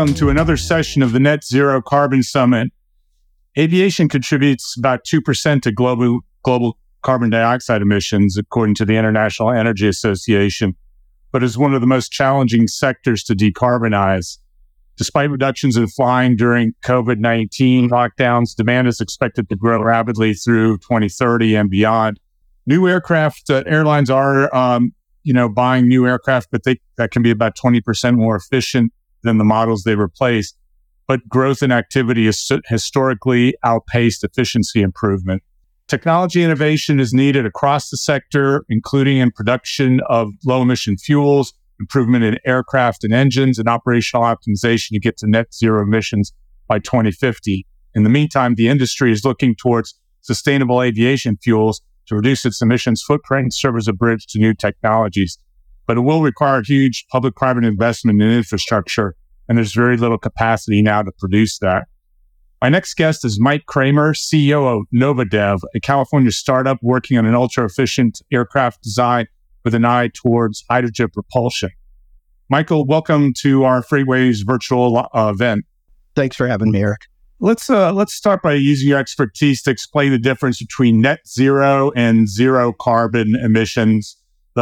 welcome 0.00 0.14
to 0.14 0.30
another 0.30 0.56
session 0.56 1.02
of 1.02 1.12
the 1.12 1.20
Net 1.20 1.44
Zero 1.44 1.82
Carbon 1.82 2.22
Summit. 2.22 2.72
Aviation 3.58 4.08
contributes 4.08 4.74
about 4.78 5.04
2% 5.04 5.60
to 5.60 5.72
global, 5.72 6.20
global 6.42 6.78
carbon 7.02 7.28
dioxide 7.28 7.82
emissions, 7.82 8.38
according 8.38 8.74
to 8.76 8.86
the 8.86 8.96
International 8.96 9.50
Energy 9.50 9.86
Association, 9.86 10.74
but 11.32 11.42
is 11.42 11.58
one 11.58 11.74
of 11.74 11.82
the 11.82 11.86
most 11.86 12.10
challenging 12.10 12.66
sectors 12.66 13.22
to 13.24 13.34
decarbonize. 13.34 14.38
Despite 14.96 15.28
reductions 15.28 15.76
in 15.76 15.86
flying 15.86 16.34
during 16.34 16.72
COVID 16.82 17.18
19 17.18 17.90
lockdowns, 17.90 18.56
demand 18.56 18.88
is 18.88 19.02
expected 19.02 19.50
to 19.50 19.56
grow 19.56 19.82
rapidly 19.82 20.32
through 20.32 20.78
2030 20.78 21.56
and 21.56 21.68
beyond. 21.68 22.18
New 22.64 22.88
aircraft, 22.88 23.50
uh, 23.50 23.64
airlines 23.66 24.08
are, 24.08 24.54
um, 24.56 24.94
you 25.24 25.34
know, 25.34 25.50
buying 25.50 25.88
new 25.88 26.06
aircraft, 26.06 26.48
but 26.50 26.64
they, 26.64 26.80
that 26.96 27.10
can 27.10 27.20
be 27.20 27.30
about 27.30 27.54
20% 27.54 28.16
more 28.16 28.36
efficient 28.36 28.94
than 29.22 29.38
the 29.38 29.44
models 29.44 29.82
they 29.82 29.94
replaced. 29.94 30.56
But 31.06 31.28
growth 31.28 31.62
in 31.62 31.72
activity 31.72 32.26
has 32.26 32.48
historically 32.66 33.54
outpaced 33.64 34.22
efficiency 34.22 34.80
improvement. 34.80 35.42
Technology 35.88 36.44
innovation 36.44 37.00
is 37.00 37.12
needed 37.12 37.44
across 37.44 37.90
the 37.90 37.96
sector, 37.96 38.64
including 38.68 39.16
in 39.18 39.32
production 39.32 40.00
of 40.08 40.30
low 40.46 40.62
emission 40.62 40.96
fuels, 40.96 41.52
improvement 41.80 42.22
in 42.22 42.38
aircraft 42.46 43.02
and 43.02 43.12
engines, 43.12 43.58
and 43.58 43.68
operational 43.68 44.22
optimization 44.22 44.90
to 44.90 45.00
get 45.00 45.16
to 45.16 45.26
net 45.26 45.52
zero 45.52 45.82
emissions 45.82 46.32
by 46.68 46.78
2050. 46.78 47.66
In 47.96 48.04
the 48.04 48.08
meantime, 48.08 48.54
the 48.54 48.68
industry 48.68 49.10
is 49.10 49.24
looking 49.24 49.56
towards 49.56 49.98
sustainable 50.20 50.80
aviation 50.80 51.36
fuels 51.42 51.82
to 52.06 52.14
reduce 52.14 52.44
its 52.44 52.62
emissions 52.62 53.02
footprint 53.02 53.44
and 53.44 53.54
serve 53.54 53.76
as 53.76 53.88
a 53.88 53.92
bridge 53.92 54.26
to 54.28 54.38
new 54.38 54.54
technologies. 54.54 55.38
But 55.90 55.96
it 55.96 56.02
will 56.02 56.22
require 56.22 56.62
huge 56.62 57.04
public 57.08 57.34
private 57.34 57.64
investment 57.64 58.22
in 58.22 58.30
infrastructure, 58.30 59.16
and 59.48 59.58
there's 59.58 59.74
very 59.74 59.96
little 59.96 60.18
capacity 60.18 60.82
now 60.82 61.02
to 61.02 61.10
produce 61.18 61.58
that. 61.58 61.88
My 62.62 62.68
next 62.68 62.94
guest 62.94 63.24
is 63.24 63.40
Mike 63.40 63.66
Kramer, 63.66 64.14
CEO 64.14 64.72
of 64.72 64.86
Novadev, 64.94 65.58
a 65.74 65.80
California 65.80 66.30
startup 66.30 66.78
working 66.80 67.18
on 67.18 67.26
an 67.26 67.34
ultra 67.34 67.64
efficient 67.64 68.22
aircraft 68.30 68.84
design 68.84 69.26
with 69.64 69.74
an 69.74 69.84
eye 69.84 70.10
towards 70.14 70.64
hydrogen 70.70 71.08
propulsion. 71.12 71.70
Michael, 72.48 72.86
welcome 72.86 73.32
to 73.38 73.64
our 73.64 73.82
FreightWaves 73.82 74.46
virtual 74.46 74.96
uh, 74.96 75.32
event. 75.34 75.64
Thanks 76.14 76.36
for 76.36 76.46
having 76.46 76.70
me, 76.70 76.82
Eric. 76.82 77.00
Let's 77.40 77.68
uh, 77.68 77.92
let's 77.92 78.14
start 78.14 78.42
by 78.42 78.54
using 78.54 78.90
your 78.90 79.00
expertise 79.00 79.60
to 79.62 79.72
explain 79.72 80.12
the 80.12 80.20
difference 80.20 80.60
between 80.60 81.00
net 81.00 81.26
zero 81.26 81.90
and 81.96 82.28
zero 82.28 82.72
carbon 82.72 83.34
emissions. 83.34 84.16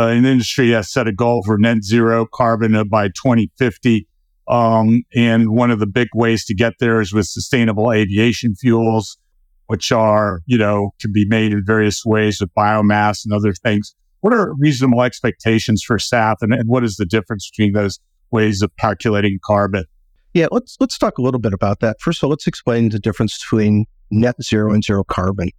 The 0.07 0.15
industry 0.15 0.71
has 0.71 0.93
set 0.93 1.09
a 1.09 1.13
goal 1.13 1.43
for 1.45 1.59
net 1.59 1.83
zero 1.83 2.25
carbon 2.33 2.89
by 2.89 3.09
2050. 3.09 4.07
Um, 4.47 5.03
and 5.15 5.51
one 5.51 5.73
of 5.73 5.81
the 5.81 5.87
big 5.87 6.09
ways 6.15 6.45
to 6.45 6.55
get 6.55 6.75
there 6.79 7.01
is 7.01 7.13
with 7.13 7.27
sustainable 7.27 7.93
aviation 7.93 8.55
fuels, 8.55 9.19
which 9.67 9.91
are, 9.91 10.41
you 10.47 10.57
know, 10.57 10.93
can 11.01 11.13
be 11.13 11.27
made 11.27 11.53
in 11.53 11.65
various 11.67 12.05
ways 12.07 12.41
with 12.41 12.55
biomass 12.55 13.25
and 13.25 13.35
other 13.35 13.53
things. 13.53 13.95
What 14.21 14.33
are 14.33 14.55
reasonable 14.55 15.03
expectations 15.03 15.83
for 15.85 15.99
SAF 15.99 16.37
and, 16.43 16.55
and 16.55 16.69
what 16.69 16.85
is 16.85 16.95
the 16.97 17.05
difference 17.05 17.51
between 17.51 17.73
those 17.73 17.99
ways 18.31 18.63
of 18.63 18.71
calculating 18.79 19.41
carbon? 19.45 19.85
Yeah, 20.33 20.47
let's 20.53 20.77
let's 20.79 20.97
talk 20.97 21.19
a 21.19 21.23
little 21.23 21.41
bit 21.41 21.53
about 21.53 21.81
that. 21.81 22.01
First 22.01 22.21
of 22.21 22.27
all, 22.27 22.31
let's 22.31 22.47
explain 22.47 22.91
the 22.91 23.01
difference 23.01 23.37
between 23.37 23.87
net 24.13 24.37
zero 24.43 24.73
and 24.73 24.85
zero 24.85 25.03
carbon. 25.03 25.51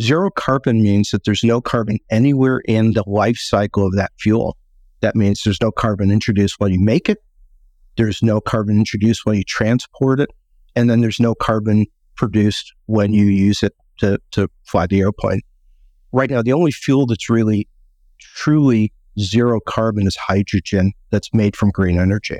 Zero 0.00 0.30
carbon 0.30 0.82
means 0.82 1.10
that 1.10 1.24
there's 1.24 1.44
no 1.44 1.60
carbon 1.60 1.98
anywhere 2.10 2.62
in 2.66 2.92
the 2.92 3.04
life 3.06 3.36
cycle 3.36 3.86
of 3.86 3.94
that 3.96 4.12
fuel. 4.18 4.56
That 5.00 5.14
means 5.14 5.42
there's 5.42 5.60
no 5.60 5.70
carbon 5.70 6.10
introduced 6.10 6.54
while 6.58 6.70
you 6.70 6.80
make 6.80 7.08
it, 7.08 7.18
there's 7.96 8.22
no 8.22 8.40
carbon 8.40 8.78
introduced 8.78 9.26
when 9.26 9.36
you 9.36 9.44
transport 9.44 10.20
it. 10.20 10.30
And 10.74 10.88
then 10.88 11.00
there's 11.00 11.20
no 11.20 11.34
carbon 11.34 11.86
produced 12.16 12.72
when 12.86 13.12
you 13.12 13.26
use 13.26 13.62
it 13.62 13.74
to, 13.98 14.18
to 14.30 14.48
fly 14.64 14.86
the 14.86 15.00
airplane. 15.00 15.40
Right 16.12 16.30
now, 16.30 16.42
the 16.42 16.52
only 16.52 16.70
fuel 16.70 17.06
that's 17.06 17.28
really 17.28 17.68
truly 18.18 18.92
zero 19.18 19.60
carbon 19.66 20.06
is 20.06 20.16
hydrogen 20.16 20.92
that's 21.10 21.28
made 21.34 21.56
from 21.56 21.70
green 21.70 21.98
energy. 21.98 22.38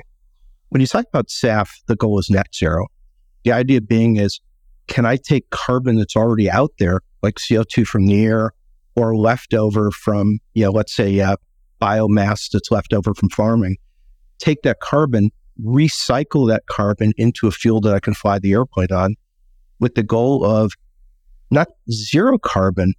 When 0.69 0.81
you 0.81 0.87
talk 0.87 1.05
about 1.07 1.27
SAF, 1.27 1.69
the 1.87 1.95
goal 1.95 2.17
is 2.17 2.29
net 2.29 2.47
zero. 2.55 2.87
The 3.43 3.51
idea 3.51 3.81
being 3.81 4.17
is, 4.17 4.39
can 4.91 5.05
I 5.05 5.15
take 5.15 5.49
carbon 5.51 5.95
that's 5.95 6.17
already 6.17 6.51
out 6.51 6.73
there, 6.77 6.99
like 7.23 7.35
CO2 7.35 7.87
from 7.87 8.07
the 8.07 8.25
air 8.25 8.51
or 8.97 9.15
leftover 9.15 9.89
from, 9.89 10.39
you 10.53 10.65
know, 10.65 10.71
let's 10.71 10.93
say 10.93 11.17
uh, 11.21 11.37
biomass 11.81 12.49
that's 12.51 12.69
left 12.71 12.93
over 12.93 13.13
from 13.13 13.29
farming, 13.29 13.77
take 14.37 14.63
that 14.63 14.81
carbon 14.81 15.29
recycle 15.63 16.45
that 16.49 16.63
carbon 16.69 17.13
into 17.15 17.47
a 17.47 17.51
fuel 17.51 17.79
that 17.81 17.93
I 17.93 18.01
can 18.01 18.13
fly 18.13 18.37
the 18.37 18.51
airplane 18.51 18.91
on 18.91 19.15
with 19.79 19.95
the 19.95 20.03
goal 20.03 20.43
of 20.43 20.73
not 21.51 21.69
zero 21.89 22.37
carbon, 22.37 22.93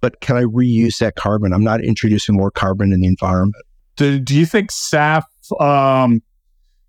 but 0.00 0.20
can 0.20 0.36
I 0.36 0.44
reuse 0.44 0.98
that 1.00 1.16
carbon? 1.16 1.52
I'm 1.52 1.64
not 1.64 1.84
introducing 1.84 2.34
more 2.34 2.50
carbon 2.50 2.94
in 2.94 3.00
the 3.00 3.08
environment. 3.08 3.62
Do, 3.96 4.18
do 4.18 4.34
you 4.34 4.46
think 4.46 4.70
SAF, 4.70 5.24
um, 5.60 6.22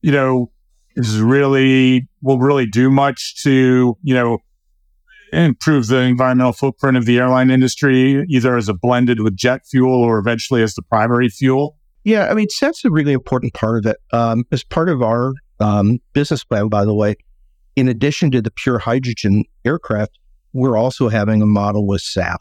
you 0.02 0.14
know, 0.14 0.52
is 0.98 1.22
really, 1.22 2.08
will 2.22 2.40
really 2.40 2.66
do 2.66 2.90
much 2.90 3.42
to, 3.44 3.96
you 4.02 4.14
know, 4.14 4.40
improve 5.32 5.88
the 5.88 6.02
environmental 6.02 6.54
footprint 6.54 6.98
of 6.98 7.06
the 7.06 7.20
airline 7.20 7.52
industry, 7.52 8.26
either 8.28 8.58
as 8.58 8.68
a 8.68 8.74
blended 8.74 9.22
with 9.22 9.36
jet 9.36 9.62
fuel 9.70 9.94
or 9.94 10.18
eventually 10.18 10.62
as 10.64 10.74
the 10.74 10.82
primary 10.82 11.30
fuel? 11.30 11.78
Yeah, 12.04 12.28
I 12.30 12.34
mean, 12.34 12.48
that's 12.60 12.84
a 12.84 12.90
really 12.90 13.14
important 13.14 13.54
part 13.54 13.86
of 13.86 13.92
it. 13.92 13.98
Um, 14.12 14.46
as 14.52 14.64
part 14.64 14.90
of 14.90 15.02
our 15.02 15.34
um, 15.60 16.00
business 16.14 16.44
plan, 16.44 16.70
by 16.70 16.86
the 16.86 16.94
way, 16.94 17.16
in 17.76 17.88
addition 17.88 18.32
to 18.32 18.42
the 18.42 18.52
pure 18.52 18.80
hydrogen 18.80 19.44
aircraft, 19.66 20.18
we're 20.54 20.78
also 20.78 21.10
having 21.10 21.42
a 21.42 21.46
model 21.46 21.86
with 21.86 22.02
SAF. 22.02 22.38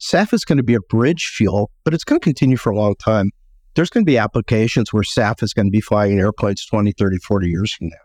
SAF 0.00 0.32
is 0.32 0.44
going 0.44 0.56
to 0.56 0.64
be 0.64 0.74
a 0.74 0.80
bridge 0.80 1.32
fuel, 1.36 1.70
but 1.84 1.94
it's 1.94 2.02
going 2.02 2.18
to 2.18 2.24
continue 2.24 2.56
for 2.56 2.72
a 2.72 2.76
long 2.76 2.96
time. 2.96 3.30
There's 3.74 3.90
going 3.90 4.04
to 4.04 4.10
be 4.10 4.18
applications 4.18 4.92
where 4.92 5.02
SAF 5.02 5.42
is 5.42 5.52
going 5.52 5.66
to 5.66 5.70
be 5.70 5.80
flying 5.80 6.18
airplanes 6.18 6.66
20, 6.66 6.92
30, 6.92 7.18
40 7.18 7.48
years 7.48 7.72
from 7.72 7.88
now. 7.88 7.96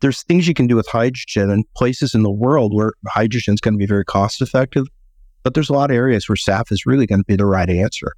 There's 0.00 0.22
things 0.22 0.48
you 0.48 0.54
can 0.54 0.66
do 0.66 0.76
with 0.76 0.88
hydrogen 0.88 1.50
and 1.50 1.64
places 1.76 2.14
in 2.14 2.22
the 2.22 2.30
world 2.30 2.74
where 2.74 2.92
hydrogen 3.06 3.54
is 3.54 3.60
going 3.60 3.74
to 3.74 3.78
be 3.78 3.86
very 3.86 4.04
cost 4.04 4.40
effective, 4.40 4.86
but 5.42 5.54
there's 5.54 5.70
a 5.70 5.74
lot 5.74 5.90
of 5.90 5.96
areas 5.96 6.28
where 6.28 6.36
SAF 6.36 6.72
is 6.72 6.86
really 6.86 7.06
going 7.06 7.20
to 7.20 7.26
be 7.26 7.36
the 7.36 7.46
right 7.46 7.68
answer. 7.68 8.12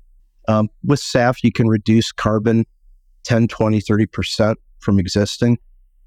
Um, 0.48 0.68
with 0.84 1.00
SAF, 1.00 1.38
you 1.42 1.52
can 1.52 1.68
reduce 1.68 2.12
carbon 2.12 2.64
10, 3.24 3.48
20, 3.48 3.80
30% 3.80 4.54
from 4.78 4.98
existing. 4.98 5.58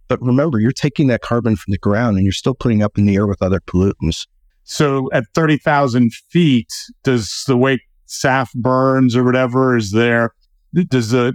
But 0.07 0.21
remember, 0.21 0.59
you're 0.59 0.71
taking 0.71 1.07
that 1.07 1.21
carbon 1.21 1.55
from 1.55 1.71
the 1.71 1.77
ground 1.77 2.15
and 2.15 2.25
you're 2.25 2.31
still 2.31 2.53
putting 2.53 2.81
up 2.81 2.97
in 2.97 3.05
the 3.05 3.15
air 3.15 3.27
with 3.27 3.41
other 3.41 3.59
pollutants. 3.59 4.25
So 4.63 5.09
at 5.11 5.25
30,000 5.33 6.13
feet, 6.29 6.71
does 7.03 7.43
the 7.47 7.57
way 7.57 7.79
SAF 8.07 8.53
burns 8.53 9.15
or 9.15 9.23
whatever 9.23 9.75
is 9.75 9.91
there, 9.91 10.33
does 10.73 11.11
the 11.11 11.33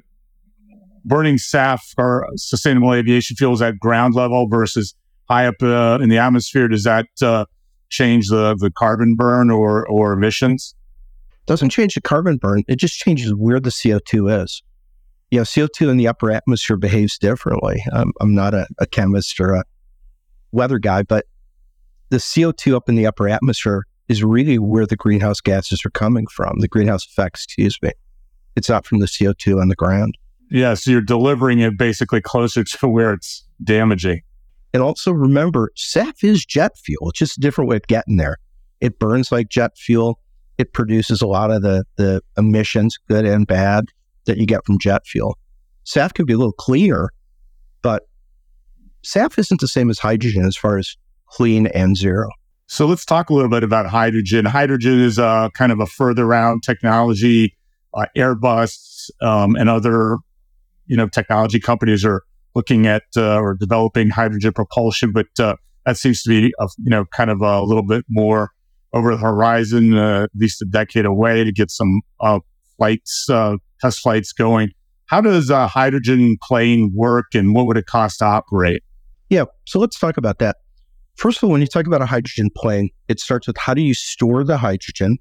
burning 1.05 1.37
SAF 1.37 1.81
or 1.99 2.29
sustainable 2.37 2.93
aviation 2.93 3.37
fuels 3.37 3.61
at 3.61 3.79
ground 3.79 4.15
level 4.15 4.47
versus 4.49 4.95
high 5.29 5.47
up 5.47 5.55
uh, 5.63 5.99
in 6.01 6.09
the 6.09 6.19
atmosphere, 6.19 6.69
does 6.69 6.85
that 6.85 7.07
uh, 7.23 7.45
change 7.89 8.29
the, 8.29 8.55
the 8.57 8.71
carbon 8.71 9.15
burn 9.17 9.51
or, 9.51 9.87
or 9.89 10.13
emissions? 10.13 10.75
doesn't 11.47 11.71
change 11.71 11.95
the 11.95 12.01
carbon 12.01 12.37
burn. 12.37 12.63
It 12.69 12.77
just 12.77 12.99
changes 12.99 13.35
where 13.35 13.61
the 13.61 13.71
CO2 13.71 14.43
is. 14.43 14.63
You 15.31 15.39
know, 15.39 15.45
CO2 15.45 15.91
in 15.91 15.97
the 15.97 16.09
upper 16.09 16.31
atmosphere 16.31 16.77
behaves 16.77 17.19
differently. 17.19 17.83
I'm, 17.93 18.13
I'm 18.21 18.35
not 18.35 18.55
a, 18.55 18.67
a 18.79 18.87
chemist 18.87 19.41
or 19.41 19.55
a 19.55 19.65
weather 20.53 20.79
guy, 20.79 21.03
but 21.03 21.27
the 22.11 22.19
CO2 22.19 22.75
up 22.75 22.89
in 22.89 22.95
the 22.95 23.07
upper 23.07 23.29
atmosphere 23.29 23.85
is 24.09 24.23
really 24.23 24.59
where 24.59 24.87
the 24.87 24.97
greenhouse 24.97 25.41
gases 25.41 25.83
are 25.87 25.91
coming 25.91 26.27
from, 26.27 26.59
the 26.59 26.69
greenhouse 26.69 27.07
effects, 27.07 27.45
excuse 27.45 27.77
me. 27.83 27.91
It's 28.57 28.69
not 28.69 28.87
from 28.87 29.01
the 29.01 29.07
CO2 29.07 29.61
on 29.61 29.69
the 29.69 29.75
ground. 29.75 30.17
Yeah, 30.51 30.75
so 30.75 30.91
you're 30.91 31.01
delivering 31.01 31.61
it 31.61 31.79
basically 31.79 32.21
closer 32.21 32.63
to 32.65 32.89
where 32.89 33.15
it's 33.15 33.45
damaging. 33.65 34.21
And 34.75 34.83
also 34.83 35.13
remember, 35.13 35.71
SAF 35.77 36.23
is 36.23 36.45
jet 36.45 36.77
fuel. 36.79 37.11
It's 37.11 37.19
just 37.19 37.39
a 37.39 37.41
different 37.41 37.69
way 37.71 37.77
of 37.77 37.87
getting 37.87 38.17
there. 38.17 38.37
It 38.81 38.99
burns 38.99 39.31
like 39.33 39.49
jet 39.49 39.77
fuel 39.79 40.19
it 40.59 40.73
produces 40.73 41.23
a 41.23 41.27
lot 41.27 41.51
of 41.51 41.63
the, 41.63 41.85
the 41.97 42.23
emissions, 42.37 42.97
good 43.09 43.25
and 43.25 43.47
bad, 43.47 43.87
that 44.27 44.39
you 44.39 44.47
get 44.47 44.65
from 44.65 44.79
jet 44.79 45.07
fuel. 45.07 45.37
SAF 45.85 46.15
could 46.15 46.27
be 46.27 46.33
a 46.33 46.39
little 46.39 46.53
cleaner, 46.53 47.11
but 47.83 48.05
SAF 49.05 49.39
isn't 49.39 49.61
the 49.61 49.69
same 49.69 49.91
as 49.91 49.99
hydrogen 49.99 50.45
as 50.45 50.57
far 50.57 50.79
as 50.79 50.97
clean 51.27 51.67
and 51.69 51.97
zero. 51.97 52.29
So 52.67 52.87
let's 52.87 53.05
talk 53.05 53.29
a 53.29 53.35
little 53.35 53.51
bit 53.51 53.65
about 53.65 53.87
hydrogen. 53.87 54.45
Hydrogen 54.45 55.01
is 55.01 55.19
a 55.19 55.51
kind 55.55 55.73
of 55.73 55.81
a 55.81 55.87
further 55.87 56.27
round 56.27 56.63
technology. 56.63 57.57
Uh, 57.95 58.07
Airbus 58.17 59.11
um, 59.21 59.55
and 59.57 59.69
other, 59.69 60.19
you 60.87 60.97
know, 60.97 61.09
technology 61.09 61.61
companies 61.61 62.05
are 62.05 62.23
looking 62.55 62.87
at 62.87 63.03
uh, 63.17 63.39
or 63.39 63.55
developing 63.55 64.11
hydrogen 64.11 64.53
propulsion, 64.53 65.13
but 65.13 65.27
uh, 65.39 65.57
that 65.87 65.97
seems 65.97 66.23
to 66.23 66.29
be, 66.29 66.53
a, 66.59 66.69
you 66.79 66.91
know, 66.91 67.05
kind 67.07 67.31
of 67.31 67.41
a 67.41 67.63
little 67.63 67.87
bit 67.87 68.05
more 68.09 68.51
over 68.93 69.13
the 69.13 69.21
horizon, 69.21 69.97
uh, 69.97 70.25
at 70.25 70.31
least 70.35 70.61
a 70.63 70.67
decade 70.67 71.07
away 71.07 71.45
to 71.45 71.53
get 71.53 71.71
some 71.71 72.01
uh, 72.21 72.41
flights, 72.77 73.27
uh, 73.31 73.57
test 73.81 74.01
flights 74.01 74.33
going. 74.33 74.71
How 75.07 75.21
does 75.21 75.51
a 75.51 75.67
hydrogen 75.67 76.37
plane 76.43 76.93
work 76.95 77.27
and 77.35 77.55
what 77.55 77.67
would 77.67 77.77
it 77.77 77.87
cost 77.87 78.19
to 78.21 78.25
operate? 78.25 78.83
Yeah. 79.29 79.45
So 79.65 79.79
let's 79.79 79.99
talk 79.99 80.17
about 80.17 80.39
that. 80.39 80.57
First 81.17 81.39
of 81.39 81.45
all, 81.45 81.51
when 81.51 81.61
you 81.61 81.67
talk 81.67 81.87
about 81.87 82.03
a 82.03 82.07
hydrogen 82.07 82.49
plane, 82.55 82.91
it 83.09 83.21
starts 83.21 83.47
with 83.47 83.57
how 83.59 83.75
do 83.75 83.83
you 83.83 83.95
store 83.95 84.45
the 84.45 84.57
hydrogen? 84.57 85.19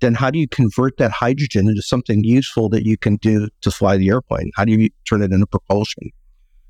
Then 0.00 0.14
how 0.14 0.30
do 0.30 0.38
you 0.38 0.48
convert 0.48 0.98
that 0.98 1.10
hydrogen 1.10 1.68
into 1.68 1.82
something 1.82 2.22
useful 2.22 2.68
that 2.68 2.84
you 2.84 2.98
can 2.98 3.16
do 3.16 3.48
to 3.62 3.70
fly 3.70 3.96
the 3.96 4.08
airplane? 4.08 4.50
How 4.54 4.64
do 4.64 4.72
you 4.72 4.90
turn 5.08 5.22
it 5.22 5.32
into 5.32 5.46
propulsion? 5.46 6.10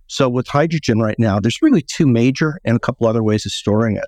So 0.06 0.28
with 0.28 0.46
hydrogen 0.46 1.00
right 1.00 1.18
now, 1.18 1.40
there's 1.40 1.60
really 1.60 1.82
two 1.82 2.06
major 2.06 2.60
and 2.64 2.76
a 2.76 2.80
couple 2.80 3.06
other 3.06 3.24
ways 3.24 3.44
of 3.44 3.52
storing 3.52 3.96
it. 3.96 4.06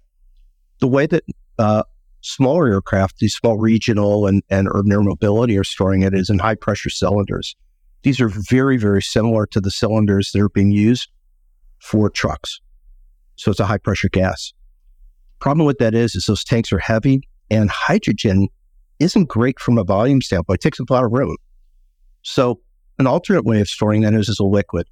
The 0.80 0.86
way 0.86 1.06
that 1.06 1.24
uh, 1.58 1.82
smaller 2.20 2.68
aircraft, 2.68 3.18
these 3.18 3.34
small 3.34 3.58
regional 3.58 4.26
and, 4.26 4.42
and 4.48 4.68
urban 4.70 4.92
air 4.92 5.02
mobility 5.02 5.58
are 5.58 5.64
storing 5.64 6.02
it 6.02 6.14
is 6.14 6.30
in 6.30 6.38
high 6.38 6.54
pressure 6.54 6.90
cylinders. 6.90 7.56
These 8.02 8.20
are 8.20 8.28
very, 8.28 8.76
very 8.76 9.02
similar 9.02 9.46
to 9.46 9.60
the 9.60 9.72
cylinders 9.72 10.30
that 10.32 10.40
are 10.40 10.48
being 10.48 10.70
used 10.70 11.08
for 11.80 12.08
trucks. 12.08 12.60
So 13.34 13.50
it's 13.50 13.60
a 13.60 13.66
high 13.66 13.78
pressure 13.78 14.08
gas. 14.08 14.52
Problem 15.40 15.66
with 15.66 15.78
that 15.78 15.94
is, 15.94 16.14
is 16.14 16.26
those 16.26 16.44
tanks 16.44 16.72
are 16.72 16.78
heavy 16.78 17.28
and 17.50 17.70
hydrogen 17.70 18.48
isn't 18.98 19.28
great 19.28 19.58
from 19.60 19.78
a 19.78 19.84
volume 19.84 20.20
standpoint. 20.20 20.58
It 20.58 20.62
takes 20.62 20.80
up 20.80 20.90
a 20.90 20.92
lot 20.92 21.04
of 21.04 21.12
room. 21.12 21.36
So 22.22 22.60
an 22.98 23.06
alternate 23.06 23.44
way 23.44 23.60
of 23.60 23.68
storing 23.68 24.02
that 24.02 24.14
is 24.14 24.28
as 24.28 24.38
a 24.38 24.44
liquid. 24.44 24.86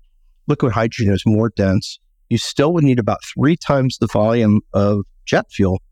Liquid 0.47 0.73
hydrogen 0.73 1.13
is 1.13 1.25
more 1.27 1.51
dense. 1.51 1.99
You 2.29 2.39
still 2.39 2.73
would 2.75 2.85
need 2.85 2.99
about 2.99 3.19
three 3.25 3.57
times 3.57 3.99
the 3.99 4.07
volume 4.07 4.61
of 4.73 5.05
jet 5.25 5.47
fuel, 5.51 5.83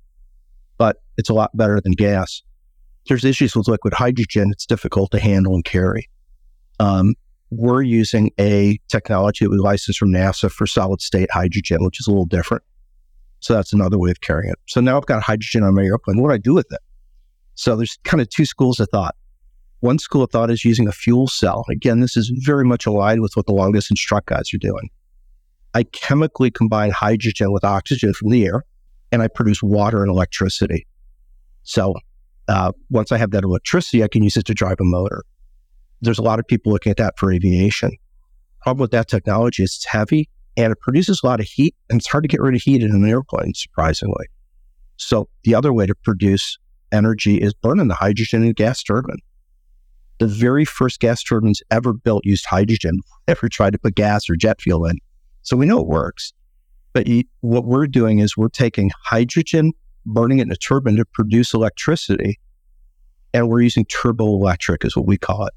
but 0.79 0.97
it's 1.17 1.29
a 1.29 1.35
lot 1.35 1.57
better 1.57 1.81
than 1.81 1.93
gas. 1.93 2.43
There's 3.09 3.25
issues 3.25 3.55
with 3.55 3.69
liquid 3.69 3.95
hydrogen. 3.95 4.51
It's 4.53 4.67
difficult 4.67 5.11
to 5.11 5.19
handle 5.19 5.55
and 5.55 5.65
carry. 5.65 6.09
Um, 6.81 7.15
we're 7.51 7.83
using 7.83 8.31
a 8.41 8.79
technology 8.89 9.45
that 9.45 9.51
we 9.51 9.59
licensed 9.59 9.99
from 9.99 10.11
NASA 10.11 10.51
for 10.51 10.67
solid 10.67 11.01
state 11.01 11.31
hydrogen, 11.31 11.85
which 11.85 12.01
is 12.01 12.07
a 12.07 12.11
little 12.11 12.27
different. 12.27 12.63
So 13.41 13.55
that's 13.55 13.73
another 13.73 13.99
way 13.99 14.11
of 14.11 14.21
carrying 14.23 14.51
it. 14.51 14.59
So 14.67 14.81
now 14.81 14.97
I've 14.97 15.07
got 15.07 15.23
hydrogen 15.23 15.63
on 15.63 15.75
my 15.75 15.83
airplane. 15.83 16.21
What 16.21 16.29
do 16.29 16.35
I 16.35 16.39
do 16.39 16.55
with 16.55 16.73
it? 16.73 16.81
So 17.55 17.77
there's 17.77 17.99
kind 18.05 18.21
of 18.21 18.29
two 18.29 18.45
schools 18.45 18.81
of 18.81 18.89
thought. 18.91 19.15
One 19.81 19.99
school 19.99 20.23
of 20.23 20.31
thought 20.31 20.51
is 20.51 20.65
using 20.65 20.89
a 20.89 20.93
fuel 20.93 21.29
cell. 21.29 21.65
Again, 21.71 22.01
this 22.01 22.17
is 22.17 22.33
very 22.45 22.65
much 22.65 22.87
aligned 22.87 23.21
with 23.21 23.33
what 23.35 23.47
the 23.47 23.53
long 23.53 23.73
distance 23.73 24.01
truck 24.01 24.27
guys 24.27 24.53
are 24.55 24.59
doing. 24.59 24.89
I 25.75 25.83
chemically 25.85 26.51
combine 26.51 26.91
hydrogen 26.91 27.53
with 27.53 27.65
oxygen 27.65 28.15
from 28.15 28.31
the 28.31 28.47
air, 28.47 28.65
and 29.13 29.23
I 29.23 29.29
produce 29.29 29.63
water 29.63 30.03
and 30.03 30.11
electricity. 30.11 30.87
So 31.65 31.95
uh, 32.49 32.73
once 32.91 33.13
I 33.13 33.19
have 33.19 33.33
that 33.33 33.45
electricity, 33.45 34.03
I 34.03 34.09
can 34.09 34.23
use 34.23 34.37
it 34.37 34.47
to 34.47 34.55
drive 34.55 34.77
a 34.81 34.85
motor 34.85 35.23
there's 36.05 36.19
a 36.19 36.23
lot 36.23 36.39
of 36.39 36.47
people 36.47 36.73
looking 36.73 36.91
at 36.91 36.97
that 36.99 37.15
for 37.19 37.33
aviation. 37.33 37.91
Problem 38.63 38.83
with 38.83 38.91
that 38.93 39.09
technology 39.09 39.63
is 39.63 39.75
it's 39.77 39.87
heavy 39.87 40.29
and 40.57 40.73
it 40.73 40.81
produces 40.81 41.21
a 41.23 41.27
lot 41.27 41.41
of 41.41 41.47
heat, 41.47 41.75
and 41.91 41.99
it's 41.99 42.07
hard 42.07 42.23
to 42.23 42.29
get 42.29 42.41
rid 42.41 42.55
of 42.55 42.63
heat 42.63 42.81
in 42.81 42.93
an 42.93 43.05
airplane, 43.05 43.53
surprisingly. 43.55 44.27
So 44.97 45.29
the 45.43 45.53
other 45.53 45.73
way 45.73 45.85
to 45.85 45.97
produce 45.97 46.59
energy 46.95 47.37
is 47.37 47.53
burning 47.53 47.89
the 47.89 47.95
hydrogen 47.95 48.43
in 48.43 48.51
a 48.51 48.55
gas 48.55 48.83
turbine. 48.83 49.19
The 50.19 50.27
very 50.29 50.65
first 50.65 51.01
gas 51.01 51.23
turbines 51.23 51.61
ever 51.71 51.93
built 51.93 52.25
used 52.25 52.47
hydrogen, 52.47 53.01
never 53.29 53.49
tried 53.49 53.73
to 53.73 53.79
put 53.79 53.97
gas 53.97 54.31
or 54.31 54.37
jet 54.37 54.61
fuel 54.61 54.87
in. 54.87 54.99
So 55.43 55.57
we 55.57 55.67
know 55.67 55.81
it 55.81 55.87
works. 55.87 56.33
But 56.93 57.09
you, 57.09 57.25
what 57.41 57.65
we're 57.65 57.89
doing 57.89 58.21
is 58.21 58.37
we're 58.37 58.49
taking 58.49 58.91
hydrogen, 59.03 59.73
burning 60.07 60.39
it 60.39 60.43
in 60.43 60.53
a 60.53 60.57
turbine 60.57 60.97
to 60.97 61.05
produce 61.05 61.53
electricity, 61.53 62.39
and 63.35 63.49
we're 63.49 63.63
using 63.63 63.85
turbo 63.87 64.27
electric, 64.27 64.85
is 64.85 64.97
what 64.97 65.07
we 65.07 65.19
call 65.19 65.47
it. 65.47 65.53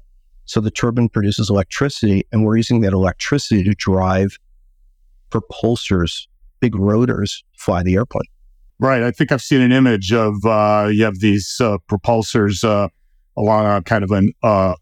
So 0.46 0.60
the 0.60 0.70
turbine 0.70 1.08
produces 1.08 1.48
electricity, 1.48 2.24
and 2.32 2.44
we're 2.44 2.56
using 2.56 2.80
that 2.80 2.92
electricity 2.92 3.62
to 3.62 3.74
drive 3.78 4.36
propulsors, 5.30 6.26
big 6.58 6.74
rotors, 6.74 7.44
fly 7.56 7.82
the 7.82 7.94
airplane. 7.94 8.26
Right. 8.80 9.02
I 9.02 9.10
think 9.10 9.32
I've 9.32 9.42
seen 9.42 9.60
an 9.60 9.72
image 9.72 10.12
of 10.12 10.44
uh, 10.44 10.88
you 10.92 11.04
have 11.04 11.18
these 11.18 11.56
uh, 11.60 11.78
propulsors 11.90 12.62
uh, 12.62 12.88
along 13.36 13.66
a 13.66 13.82
kind 13.82 14.04
of 14.04 14.10
an 14.12 14.32
uh, 14.42 14.74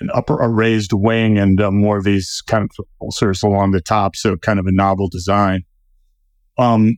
an 0.00 0.08
upper 0.14 0.40
a 0.40 0.48
raised 0.48 0.92
wing, 0.94 1.38
and 1.38 1.60
uh, 1.60 1.70
more 1.70 1.98
of 1.98 2.04
these 2.04 2.42
kind 2.46 2.64
of 2.64 2.70
propulsors 2.70 3.42
along 3.42 3.72
the 3.72 3.80
top. 3.82 4.16
So 4.16 4.36
kind 4.36 4.58
of 4.58 4.66
a 4.66 4.72
novel 4.72 5.08
design. 5.08 5.64
Um, 6.56 6.96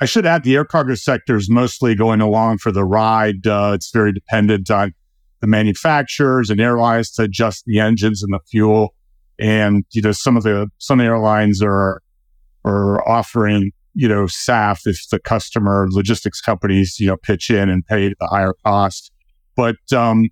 I 0.00 0.06
should 0.06 0.24
add 0.24 0.44
the 0.44 0.56
air 0.56 0.64
cargo 0.64 0.94
sector 0.94 1.36
is 1.36 1.50
mostly 1.50 1.94
going 1.94 2.20
along 2.20 2.58
for 2.58 2.72
the 2.72 2.84
ride. 2.84 3.46
Uh, 3.46 3.72
it's 3.74 3.90
very 3.90 4.12
dependent 4.12 4.70
on 4.70 4.94
the 5.40 5.46
manufacturers 5.46 6.48
and 6.50 6.60
airlines 6.60 7.10
to 7.12 7.24
adjust 7.24 7.64
the 7.66 7.80
engines 7.80 8.22
and 8.22 8.32
the 8.32 8.40
fuel. 8.50 8.94
And, 9.38 9.84
you 9.90 10.02
know, 10.02 10.12
some 10.12 10.36
of 10.36 10.42
the, 10.42 10.68
some 10.78 11.00
airlines 11.00 11.62
are, 11.62 12.02
are 12.64 13.06
offering, 13.06 13.72
you 13.94 14.08
know, 14.08 14.24
SAF 14.24 14.86
if 14.86 15.08
the 15.10 15.18
customer 15.18 15.86
logistics 15.90 16.40
companies, 16.40 16.96
you 16.98 17.06
know, 17.06 17.16
pitch 17.16 17.50
in 17.50 17.68
and 17.68 17.84
pay 17.86 18.08
the 18.08 18.26
higher 18.26 18.54
cost. 18.64 19.12
But, 19.56 19.76
um, 19.92 20.28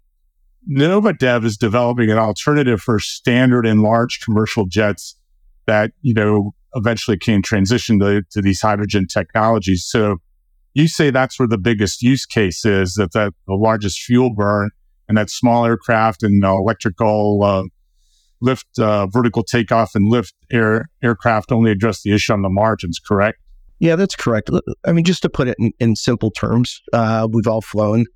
Nova 0.67 1.15
Dev 1.15 1.45
is 1.45 1.57
developing 1.57 2.11
an 2.11 2.19
alternative 2.19 2.81
for 2.81 2.99
standard 2.99 3.67
and 3.67 3.83
large 3.83 4.21
commercial 4.23 4.67
jets 4.67 5.17
that, 5.67 5.93
you 6.03 6.13
know, 6.13 6.53
eventually 6.75 7.17
can 7.17 7.43
transition 7.43 7.99
to, 8.01 8.23
to 8.31 8.43
these 8.43 8.61
hydrogen 8.61 9.07
technologies. 9.07 9.85
So 9.87 10.19
you 10.75 10.87
say 10.87 11.11
that's 11.11 11.39
where 11.39 11.49
the 11.49 11.59
biggest 11.59 12.03
use 12.03 12.27
case 12.27 12.65
is 12.65 12.95
that, 12.95 13.13
that 13.13 13.33
the 13.47 13.55
largest 13.55 14.03
fuel 14.03 14.35
burn 14.35 14.71
and 15.09 15.17
that 15.17 15.31
small 15.31 15.65
aircraft 15.65 16.23
and 16.23 16.45
uh, 16.45 16.55
electrical 16.55 17.43
uh, 17.43 17.63
lift, 18.41 18.79
uh, 18.79 19.07
vertical 19.07 19.43
takeoff 19.43 19.95
and 19.95 20.09
lift 20.09 20.35
air 20.53 20.89
aircraft 21.03 21.51
only 21.51 21.71
address 21.71 22.03
the 22.03 22.13
issue 22.13 22.33
on 22.33 22.43
the 22.43 22.51
margins, 22.51 22.99
correct? 22.99 23.39
Yeah, 23.81 23.97
that's 23.97 24.17
correct. 24.17 24.51
I 24.85 24.93
mean, 24.93 25.05
just 25.05 25.23
to 25.23 25.29
put 25.29 25.49
it 25.49 25.57
in, 25.59 25.73
in 25.79 25.97
simple 25.97 26.31
terms, 26.31 26.81
uh, 26.93 27.29
we've 27.31 27.47
all 27.47 27.61
flown 27.61 28.07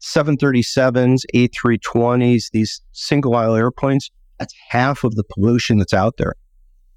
737s, 0.00 1.22
A320s, 1.34 2.50
these 2.52 2.80
single 2.92 3.34
aisle 3.34 3.54
airplanes. 3.54 4.10
That's 4.38 4.54
half 4.68 5.04
of 5.04 5.14
the 5.14 5.24
pollution 5.24 5.78
that's 5.78 5.94
out 5.94 6.16
there. 6.18 6.34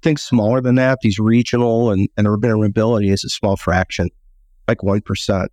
Things 0.02 0.22
smaller 0.22 0.60
than 0.60 0.76
that, 0.76 0.98
these 1.02 1.18
regional 1.18 1.90
and, 1.90 2.08
and 2.16 2.26
urban 2.26 2.58
mobility 2.60 3.10
is 3.10 3.24
a 3.24 3.28
small 3.28 3.56
fraction, 3.56 4.08
like 4.68 4.78
1%. 4.78 5.48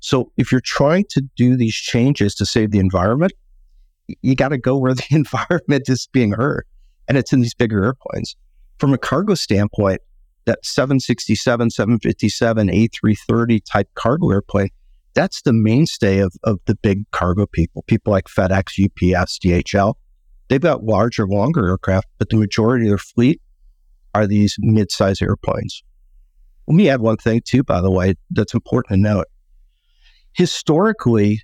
So 0.00 0.30
if 0.36 0.52
you're 0.52 0.60
trying 0.60 1.04
to 1.10 1.22
do 1.36 1.56
these 1.56 1.74
changes 1.74 2.34
to 2.36 2.46
save 2.46 2.70
the 2.70 2.78
environment, 2.78 3.32
you 4.22 4.36
got 4.36 4.48
to 4.48 4.58
go 4.58 4.76
where 4.76 4.94
the 4.94 5.06
environment 5.10 5.88
is 5.88 6.08
being 6.12 6.32
hurt. 6.32 6.66
And 7.08 7.16
it's 7.16 7.32
in 7.32 7.40
these 7.40 7.54
bigger 7.54 7.82
airplanes. 7.82 8.36
From 8.78 8.92
a 8.92 8.98
cargo 8.98 9.34
standpoint, 9.34 10.02
that 10.48 10.64
767, 10.64 11.70
757, 11.70 12.68
A330 12.68 13.60
type 13.64 13.88
cargo 13.94 14.30
airplane, 14.30 14.68
that's 15.14 15.42
the 15.42 15.52
mainstay 15.52 16.18
of, 16.18 16.34
of 16.44 16.58
the 16.66 16.74
big 16.76 17.10
cargo 17.10 17.46
people, 17.46 17.82
people 17.86 18.12
like 18.12 18.26
FedEx, 18.26 18.84
UPS, 18.84 19.38
DHL. 19.38 19.94
They've 20.48 20.60
got 20.60 20.84
larger, 20.84 21.26
longer 21.26 21.68
aircraft, 21.68 22.08
but 22.18 22.30
the 22.30 22.36
majority 22.36 22.86
of 22.86 22.90
their 22.90 22.98
fleet 22.98 23.40
are 24.14 24.26
these 24.26 24.56
mid-size 24.58 25.20
airplanes. 25.22 25.82
Let 26.66 26.74
me 26.74 26.88
add 26.88 27.00
one 27.00 27.16
thing 27.16 27.42
too, 27.44 27.62
by 27.62 27.80
the 27.80 27.90
way, 27.90 28.14
that's 28.30 28.54
important 28.54 28.94
to 28.94 29.00
note 29.00 29.26
historically, 30.38 31.42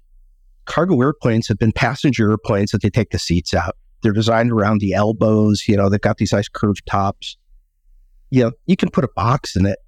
cargo 0.67 1.01
airplanes 1.01 1.49
have 1.49 1.59
been 1.59 1.73
passenger 1.73 2.31
airplanes 2.31 2.71
that 2.71 2.81
they 2.81 2.91
take 2.91 3.11
the 3.11 3.19
seats 3.19 3.53
out. 3.53 3.77
They're 4.03 4.13
designed 4.13 4.53
around 4.53 4.81
the 4.81 4.93
elbows. 4.95 5.65
You 5.67 5.77
know, 5.77 5.89
they've 5.89 6.01
got 6.01 6.19
these 6.19 6.33
nice 6.33 6.49
curved 6.49 6.83
tops. 6.87 7.37
You 8.31 8.45
know, 8.45 8.53
you 8.67 8.77
can 8.77 8.91
put 8.91 9.05
a 9.05 9.09
box 9.15 9.57
in 9.57 9.67
it 9.67 9.79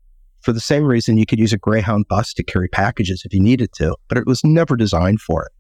for 0.40 0.52
the 0.52 0.60
same 0.60 0.84
reason 0.84 1.16
you 1.16 1.26
could 1.26 1.40
use 1.40 1.52
a 1.52 1.58
Greyhound 1.58 2.06
bus 2.08 2.32
to 2.34 2.44
carry 2.44 2.68
packages 2.68 3.22
if 3.24 3.34
you 3.34 3.40
needed 3.40 3.72
to, 3.74 3.96
but 4.08 4.16
it 4.16 4.26
was 4.26 4.44
never 4.44 4.76
designed 4.76 5.20
for 5.20 5.44
it. 5.44 5.52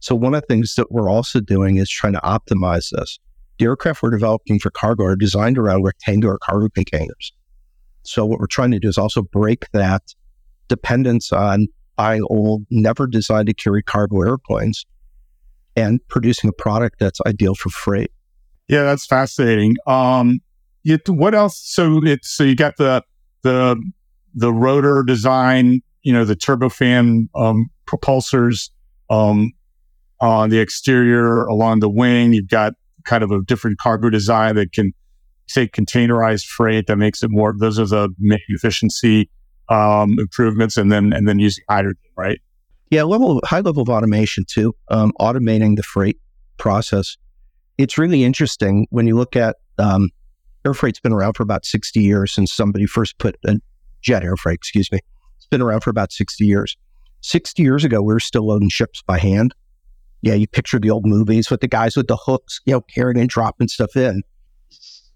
So 0.00 0.14
one 0.14 0.34
of 0.34 0.42
the 0.42 0.46
things 0.46 0.74
that 0.76 0.90
we're 0.90 1.10
also 1.10 1.40
doing 1.40 1.76
is 1.76 1.90
trying 1.90 2.14
to 2.14 2.20
optimize 2.20 2.90
this. 2.90 3.18
The 3.58 3.66
aircraft 3.66 4.02
we're 4.02 4.10
developing 4.10 4.58
for 4.58 4.70
cargo 4.70 5.04
are 5.04 5.16
designed 5.16 5.58
around 5.58 5.82
rectangular 5.82 6.38
cargo 6.38 6.68
containers. 6.68 7.32
So 8.04 8.24
what 8.24 8.38
we're 8.38 8.46
trying 8.46 8.70
to 8.70 8.78
do 8.78 8.88
is 8.88 8.98
also 8.98 9.22
break 9.22 9.64
that 9.72 10.02
dependence 10.68 11.32
on 11.32 11.66
buying 11.96 12.22
old, 12.30 12.64
never 12.70 13.06
designed 13.06 13.48
to 13.48 13.54
carry 13.54 13.82
cargo 13.82 14.22
airplanes 14.22 14.84
and 15.74 16.00
producing 16.08 16.48
a 16.48 16.52
product 16.52 16.98
that's 16.98 17.20
ideal 17.26 17.54
for 17.54 17.70
freight. 17.70 18.10
Yeah, 18.68 18.82
that's 18.82 19.06
fascinating. 19.06 19.76
Um, 19.86 20.40
it, 20.86 21.08
what 21.08 21.34
else? 21.34 21.60
So 21.64 22.00
it's 22.04 22.30
so 22.30 22.44
you 22.44 22.54
got 22.54 22.76
the 22.76 23.02
the 23.42 23.76
the 24.34 24.52
rotor 24.52 25.02
design, 25.02 25.80
you 26.02 26.12
know, 26.12 26.24
the 26.24 26.36
turbofan 26.36 27.28
um, 27.34 27.66
propulsors 27.86 28.70
um, 29.10 29.52
on 30.20 30.50
the 30.50 30.58
exterior 30.58 31.44
along 31.46 31.80
the 31.80 31.88
wing. 31.88 32.32
You've 32.32 32.48
got 32.48 32.74
kind 33.04 33.24
of 33.24 33.30
a 33.30 33.40
different 33.42 33.78
cargo 33.78 34.10
design 34.10 34.54
that 34.56 34.72
can 34.72 34.92
take 35.48 35.72
containerized 35.72 36.44
freight 36.44 36.86
that 36.86 36.96
makes 36.96 37.22
it 37.22 37.30
more. 37.30 37.54
Those 37.58 37.78
are 37.78 37.86
the 37.86 38.08
main 38.18 38.38
efficiency 38.48 39.28
um, 39.68 40.16
improvements 40.18 40.76
and 40.76 40.92
then 40.92 41.12
and 41.12 41.26
then 41.26 41.38
using 41.38 41.64
hydrogen, 41.68 42.10
right? 42.16 42.40
Yeah, 42.90 43.02
level 43.02 43.40
high 43.44 43.60
level 43.60 43.82
of 43.82 43.88
automation 43.88 44.44
too. 44.48 44.74
Um, 44.88 45.12
automating 45.20 45.76
the 45.76 45.82
freight 45.82 46.18
process. 46.58 47.16
It's 47.78 47.98
really 47.98 48.24
interesting 48.24 48.86
when 48.90 49.06
you 49.06 49.16
look 49.16 49.36
at 49.36 49.56
um, 49.78 50.10
air 50.66 50.74
freight's 50.74 51.00
been 51.00 51.12
around 51.12 51.34
for 51.34 51.42
about 51.42 51.64
60 51.64 52.00
years 52.00 52.34
since 52.34 52.52
somebody 52.52 52.86
first 52.86 53.18
put 53.18 53.36
a 53.46 53.56
jet 54.02 54.24
air 54.24 54.36
freight, 54.36 54.56
excuse 54.56 54.90
me. 54.90 54.98
It's 55.36 55.46
been 55.46 55.62
around 55.62 55.80
for 55.80 55.90
about 55.90 56.12
60 56.12 56.44
years. 56.44 56.76
60 57.22 57.62
years 57.62 57.84
ago, 57.84 58.02
we 58.02 58.12
were 58.12 58.20
still 58.20 58.46
loading 58.46 58.68
ships 58.68 59.02
by 59.06 59.18
hand. 59.18 59.54
Yeah, 60.22 60.34
you 60.34 60.46
picture 60.46 60.78
the 60.78 60.90
old 60.90 61.06
movies 61.06 61.50
with 61.50 61.60
the 61.60 61.68
guys 61.68 61.96
with 61.96 62.08
the 62.08 62.16
hooks, 62.16 62.60
you 62.66 62.72
know, 62.72 62.80
carrying 62.80 63.18
and 63.18 63.28
dropping 63.28 63.68
stuff 63.68 63.96
in. 63.96 64.22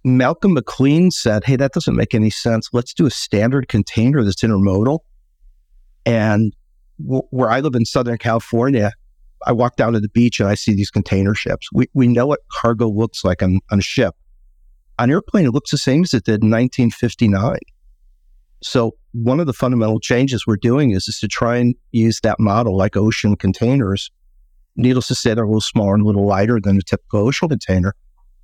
Malcolm 0.05 0.55
McLean 0.55 1.11
said, 1.11 1.45
Hey, 1.45 1.57
that 1.57 1.73
doesn't 1.73 1.97
make 1.97 2.15
any 2.15 2.31
sense. 2.31 2.69
Let's 2.73 2.95
do 2.95 3.07
a 3.07 3.11
standard 3.11 3.69
container 3.69 4.25
that's 4.25 4.43
intermodal. 4.43 5.01
And 6.07 6.55
w- 7.03 7.27
where 7.31 7.51
I 7.51 7.61
live 7.61 7.75
in 7.75 7.85
Southern 7.85 8.19
California, 8.19 8.93
I 9.47 9.53
walk 9.53 9.77
down 9.77 9.93
to 9.95 10.01
the 10.01 10.09
beach 10.09 10.41
and 10.41 10.49
I 10.49 10.55
see 10.55 10.75
these 10.75 10.91
container 10.91 11.35
ships. 11.35 11.69
We, 11.73 11.89
we 11.93 12.09
know 12.09 12.27
what 12.27 12.41
cargo 12.51 12.89
looks 12.89 13.25
like 13.25 13.43
on, 13.43 13.61
on 13.71 13.81
a 13.81 13.83
ship. 13.83 14.15
On 15.01 15.11
airplane, 15.11 15.47
it 15.47 15.53
looks 15.53 15.71
the 15.71 15.79
same 15.79 16.03
as 16.03 16.13
it 16.13 16.25
did 16.25 16.43
in 16.43 16.51
1959. 16.51 17.57
So 18.63 18.97
one 19.13 19.41
of 19.41 19.47
the 19.47 19.55
fundamental 19.55 19.99
changes 19.99 20.47
we're 20.47 20.57
doing 20.57 20.91
is, 20.91 21.09
is 21.09 21.19
to 21.21 21.27
try 21.27 21.57
and 21.57 21.75
use 21.91 22.21
that 22.21 22.39
model 22.39 22.77
like 22.77 22.99
ocean 22.99 23.35
containers. 23.35 24.11
Needless 24.77 25.07
to 25.07 25.15
say, 25.15 25.33
they're 25.33 25.45
a 25.45 25.49
little 25.49 25.63
smaller 25.63 25.95
and 25.95 26.03
a 26.03 26.07
little 26.07 26.27
lighter 26.27 26.61
than 26.63 26.77
a 26.77 26.83
typical 26.83 27.21
ocean 27.21 27.49
container. 27.49 27.95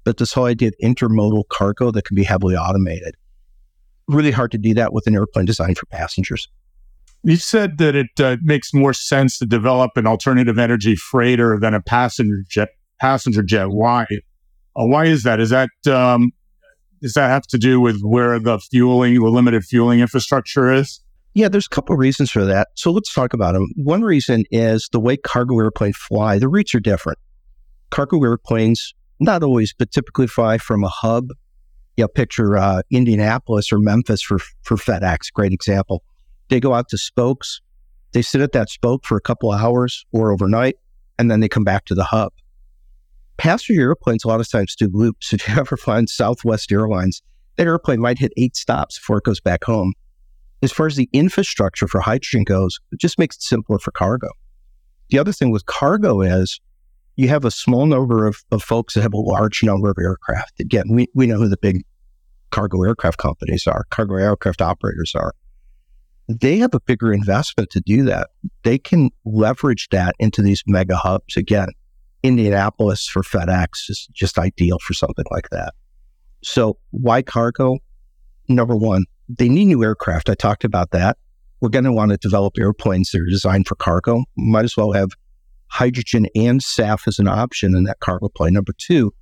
But 0.04 0.16
this 0.16 0.32
whole 0.32 0.46
idea 0.46 0.68
of 0.68 0.74
intermodal 0.82 1.42
cargo 1.50 1.90
that 1.90 2.06
can 2.06 2.14
be 2.14 2.24
heavily 2.24 2.56
automated, 2.56 3.16
really 4.08 4.30
hard 4.30 4.50
to 4.52 4.58
do 4.58 4.72
that 4.72 4.94
with 4.94 5.06
an 5.06 5.14
airplane 5.14 5.44
designed 5.44 5.76
for 5.76 5.84
passengers. 5.86 6.48
You 7.22 7.36
said 7.36 7.76
that 7.78 7.94
it 7.94 8.18
uh, 8.18 8.38
makes 8.42 8.72
more 8.72 8.94
sense 8.94 9.38
to 9.40 9.46
develop 9.46 9.90
an 9.96 10.06
alternative 10.06 10.58
energy 10.58 10.96
freighter 10.96 11.58
than 11.60 11.74
a 11.74 11.82
passenger 11.82 12.44
jet. 12.48 12.70
Passenger 12.98 13.42
jet. 13.42 13.66
Why? 13.66 14.06
Uh, 14.74 14.86
why 14.86 15.04
is 15.04 15.22
that? 15.24 15.38
Is 15.38 15.50
that 15.50 15.68
um, 15.86 16.32
does 17.02 17.14
that 17.14 17.28
have 17.28 17.46
to 17.48 17.58
do 17.58 17.80
with 17.80 18.00
where 18.02 18.38
the 18.38 18.58
fueling, 18.58 19.14
the 19.14 19.28
limited 19.28 19.64
fueling 19.64 20.00
infrastructure 20.00 20.72
is? 20.72 21.00
Yeah, 21.34 21.48
there's 21.48 21.66
a 21.66 21.74
couple 21.74 21.92
of 21.92 21.98
reasons 21.98 22.30
for 22.30 22.44
that. 22.46 22.68
So 22.74 22.90
let's 22.90 23.12
talk 23.12 23.34
about 23.34 23.52
them. 23.52 23.68
One 23.76 24.02
reason 24.02 24.44
is 24.50 24.88
the 24.90 25.00
way 25.00 25.18
cargo 25.18 25.58
airplanes 25.58 25.96
fly. 25.96 26.38
The 26.38 26.48
routes 26.48 26.74
are 26.74 26.80
different. 26.80 27.18
Cargo 27.90 28.22
airplanes, 28.24 28.94
not 29.20 29.42
always, 29.42 29.74
but 29.76 29.92
typically 29.92 30.26
fly 30.26 30.58
from 30.58 30.82
a 30.82 30.88
hub. 30.88 31.28
You 31.96 32.04
know, 32.04 32.08
picture 32.08 32.56
uh, 32.56 32.82
Indianapolis 32.90 33.72
or 33.72 33.78
Memphis 33.78 34.22
for 34.22 34.38
for 34.62 34.76
FedEx. 34.76 35.32
Great 35.32 35.52
example. 35.52 36.02
They 36.48 36.60
go 36.60 36.74
out 36.74 36.88
to 36.88 36.98
spokes. 36.98 37.60
They 38.12 38.22
sit 38.22 38.40
at 38.40 38.52
that 38.52 38.70
spoke 38.70 39.04
for 39.04 39.16
a 39.16 39.20
couple 39.20 39.52
of 39.52 39.60
hours 39.60 40.06
or 40.12 40.32
overnight, 40.32 40.76
and 41.18 41.30
then 41.30 41.40
they 41.40 41.48
come 41.48 41.64
back 41.64 41.84
to 41.86 41.94
the 41.94 42.04
hub. 42.04 42.32
Passenger 43.36 43.80
airplanes 43.80 44.24
a 44.24 44.28
lot 44.28 44.40
of 44.40 44.48
times 44.48 44.74
do 44.74 44.88
loops. 44.92 45.32
If 45.32 45.46
you 45.48 45.54
ever 45.56 45.76
find 45.76 46.08
Southwest 46.08 46.72
Airlines, 46.72 47.22
that 47.56 47.66
airplane 47.66 48.00
might 48.00 48.18
hit 48.18 48.32
eight 48.36 48.56
stops 48.56 48.98
before 48.98 49.18
it 49.18 49.24
goes 49.24 49.40
back 49.40 49.64
home. 49.64 49.92
As 50.62 50.72
far 50.72 50.86
as 50.86 50.96
the 50.96 51.08
infrastructure 51.12 51.86
for 51.86 52.00
hydrogen 52.00 52.44
goes, 52.44 52.78
it 52.92 52.98
just 52.98 53.18
makes 53.18 53.36
it 53.36 53.42
simpler 53.42 53.78
for 53.78 53.90
cargo. 53.90 54.28
The 55.10 55.18
other 55.18 55.32
thing 55.32 55.50
with 55.50 55.66
cargo 55.66 56.22
is 56.22 56.60
you 57.16 57.28
have 57.28 57.44
a 57.44 57.50
small 57.50 57.86
number 57.86 58.26
of, 58.26 58.42
of 58.50 58.62
folks 58.62 58.94
that 58.94 59.02
have 59.02 59.14
a 59.14 59.18
large 59.18 59.62
number 59.62 59.90
of 59.90 59.96
aircraft. 60.00 60.60
Again, 60.60 60.84
we, 60.90 61.08
we 61.14 61.26
know 61.26 61.36
who 61.36 61.48
the 61.48 61.56
big 61.56 61.84
cargo 62.50 62.82
aircraft 62.82 63.18
companies 63.18 63.66
are, 63.66 63.84
cargo 63.90 64.16
aircraft 64.16 64.62
operators 64.62 65.12
are. 65.14 65.32
They 66.28 66.58
have 66.58 66.74
a 66.74 66.80
bigger 66.80 67.12
investment 67.12 67.70
to 67.70 67.80
do 67.80 68.02
that. 68.04 68.30
They 68.64 68.78
can 68.78 69.10
leverage 69.24 69.88
that 69.92 70.14
into 70.18 70.42
these 70.42 70.62
mega 70.66 70.96
hubs. 70.96 71.36
Again, 71.36 71.68
Indianapolis 72.22 73.06
for 73.06 73.22
FedEx 73.22 73.88
is 73.88 74.08
just 74.12 74.38
ideal 74.38 74.78
for 74.80 74.94
something 74.94 75.24
like 75.30 75.48
that. 75.50 75.74
So, 76.42 76.78
why 76.90 77.22
cargo? 77.22 77.78
Number 78.48 78.76
one, 78.76 79.04
they 79.28 79.48
need 79.48 79.66
new 79.66 79.82
aircraft. 79.82 80.30
I 80.30 80.34
talked 80.34 80.64
about 80.64 80.90
that. 80.92 81.18
We're 81.60 81.70
going 81.70 81.84
to 81.84 81.92
want 81.92 82.12
to 82.12 82.16
develop 82.16 82.58
airplanes 82.58 83.10
that 83.10 83.20
are 83.20 83.30
designed 83.30 83.66
for 83.66 83.74
cargo. 83.74 84.24
Might 84.36 84.64
as 84.64 84.76
well 84.76 84.92
have 84.92 85.10
hydrogen 85.68 86.26
and 86.34 86.60
SAF 86.60 87.08
as 87.08 87.18
an 87.18 87.28
option 87.28 87.74
in 87.74 87.84
that 87.84 88.00
cargo 88.00 88.28
plane. 88.28 88.52
Number 88.52 88.72
two, 88.76 89.12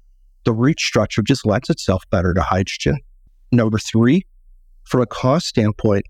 the 0.45 0.53
reach 0.53 0.83
structure 0.83 1.23
just 1.23 1.47
lends 1.47 1.71
itself 1.71 2.05
better 2.11 2.35
to 2.35 2.43
hydrogen. 2.43 2.99
Number 3.51 3.79
three, 3.79 4.27
from 4.85 5.01
a 5.01 5.07
cost 5.07 5.47
standpoint, 5.47 6.05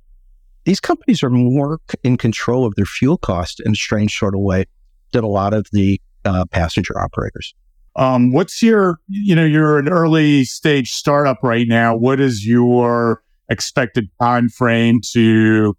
these 0.65 0.81
companies 0.81 1.23
are 1.23 1.31
more 1.31 1.81
in 2.03 2.17
control 2.17 2.67
of 2.67 2.75
their 2.75 2.87
fuel 2.87 3.19
cost 3.19 3.61
in 3.65 3.73
a 3.73 3.77
strange 3.77 4.17
sort 4.17 4.35
of 4.35 4.41
way 4.41 4.65
than 5.13 5.23
a 5.23 5.29
lot 5.29 5.55
of 5.55 5.67
the 5.73 6.01
uh, 6.25 6.45
passenger 6.47 6.99
operators. 7.01 7.55
Um, 7.97 8.33
what's 8.33 8.61
your, 8.61 8.99
you 9.09 9.35
know, 9.35 9.45
you're 9.45 9.79
an 9.79 9.89
early 9.89 10.45
stage 10.45 10.91
startup 10.91 11.39
right 11.43 11.69
now. 11.69 11.97
What 11.97 12.21
is 12.21 12.45
your 12.45 13.23
expected 13.49 14.09
time 14.21 14.49
frame 14.49 15.01
to 15.13 15.77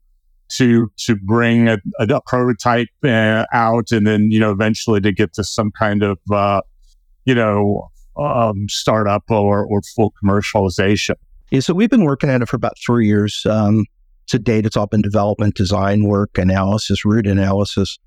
to 0.47 0.91
to 0.97 1.15
bring 1.15 1.67
a, 1.67 1.77
a 1.99 2.21
prototype 2.25 2.87
uh, 3.03 3.45
out, 3.51 3.91
and 3.91 4.05
then 4.05 4.29
you 4.31 4.39
know 4.39 4.51
eventually 4.51 5.01
to 5.01 5.11
get 5.11 5.33
to 5.33 5.43
some 5.43 5.71
kind 5.71 6.03
of 6.03 6.17
uh, 6.31 6.61
you 7.25 7.35
know 7.35 7.89
um, 8.17 8.67
startup 8.69 9.23
or 9.29 9.65
or 9.65 9.81
full 9.95 10.13
commercialization? 10.23 11.15
Yeah, 11.51 11.59
so 11.59 11.73
we've 11.73 11.89
been 11.89 12.05
working 12.05 12.29
at 12.29 12.41
it 12.41 12.47
for 12.47 12.55
about 12.55 12.73
three 12.83 13.07
years. 13.07 13.45
Um, 13.49 13.85
to 14.27 14.39
date, 14.39 14.65
it's 14.65 14.75
all 14.75 14.87
been 14.87 15.03
development, 15.03 15.55
design 15.55 16.05
work, 16.05 16.37
analysis, 16.37 17.05
route 17.05 17.27
analysis. 17.27 17.99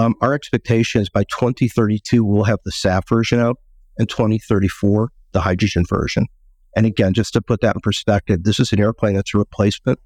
Um, 0.00 0.14
our 0.22 0.32
expectation 0.32 1.02
is 1.02 1.10
by 1.10 1.24
2032, 1.24 2.24
we'll 2.24 2.44
have 2.44 2.60
the 2.64 2.70
SAF 2.70 3.06
version 3.06 3.38
out, 3.38 3.58
and 3.98 4.08
2034, 4.08 5.12
the 5.32 5.42
hydrogen 5.42 5.84
version. 5.86 6.26
And 6.74 6.86
again, 6.86 7.12
just 7.12 7.34
to 7.34 7.42
put 7.42 7.60
that 7.60 7.74
in 7.74 7.82
perspective, 7.82 8.44
this 8.44 8.58
is 8.58 8.72
an 8.72 8.80
airplane 8.80 9.14
that's 9.14 9.34
a 9.34 9.38
replacement 9.38 9.98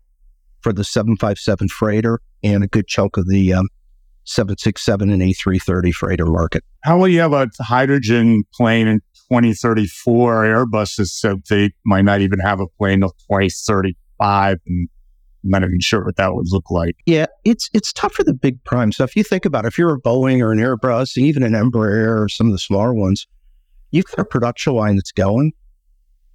for 0.63 0.73
the 0.73 0.83
757 0.83 1.69
freighter 1.69 2.21
and 2.43 2.65
a 2.65 2.67
good 2.67 2.89
chunk 2.89 3.17
of 3.17 3.29
the 3.29 3.53
um, 3.53 3.69
767 4.25 5.11
and 5.11 5.23
A330 5.23 5.93
freighter 5.93 6.27
market. 6.27 6.65
How 6.83 6.99
will 6.99 7.07
you 7.07 7.21
have 7.21 7.33
a 7.33 7.49
hydrogen 7.61 8.43
plane 8.53 8.89
in 8.89 8.99
2034? 9.31 10.45
Airbus 10.45 10.99
has 10.99 11.13
said 11.13 11.43
they 11.49 11.71
might 11.87 12.05
not 12.05 12.21
even 12.21 12.41
have 12.41 12.59
a 12.59 12.67
plane 12.79 12.95
until 12.95 13.11
2035. 13.31 14.59
And 14.67 14.89
I'm 15.45 15.51
not 15.51 15.63
even 15.63 15.81
sure 15.81 16.05
what 16.05 16.17
that 16.17 16.35
would 16.35 16.47
look 16.51 16.71
like. 16.71 16.97
Yeah, 17.07 17.27
it's 17.45 17.69
it's 17.75 17.93
tough 17.93 18.15
for 18.15 18.25
the 18.25 18.35
big 18.35 18.63
primes. 18.65 18.97
So 18.97 19.05
if 19.05 19.15
you 19.15 19.23
think 19.23 19.45
about 19.45 19.65
it, 19.65 19.69
if 19.69 19.79
you're 19.79 19.95
a 19.95 20.01
Boeing 20.01 20.41
or 20.41 20.53
an 20.53 20.59
Airbus, 20.59 21.19
even 21.19 21.43
an 21.43 21.53
Embraer 21.53 22.23
or 22.23 22.29
some 22.29 22.47
of 22.47 22.53
the 22.53 22.59
smaller 22.59 22.95
ones, 22.95 23.27
you've 23.91 24.07
got 24.07 24.21
a 24.21 24.25
production 24.25 24.75
line 24.75 24.97
that's 24.97 25.13
going. 25.13 25.53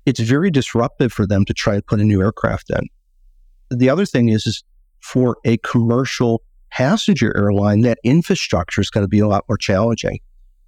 It's 0.05 0.19
very 0.19 0.51
disruptive 0.51 1.11
for 1.11 1.25
them 1.25 1.43
to 1.45 1.53
try 1.53 1.75
and 1.75 1.85
put 1.85 1.99
a 1.99 2.03
new 2.03 2.21
aircraft 2.21 2.69
in. 2.69 2.87
The 3.77 3.89
other 3.89 4.05
thing 4.05 4.29
is, 4.29 4.45
is 4.45 4.63
for 5.01 5.37
a 5.45 5.57
commercial 5.57 6.41
passenger 6.71 7.35
airline, 7.35 7.81
that 7.81 7.99
infrastructure 8.03 8.81
is 8.81 8.89
going 8.89 9.03
to 9.03 9.09
be 9.09 9.19
a 9.19 9.27
lot 9.27 9.45
more 9.49 9.57
challenging. 9.57 10.19